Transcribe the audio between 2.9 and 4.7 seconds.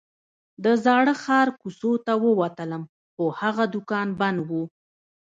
خو هغه دوکان بند و.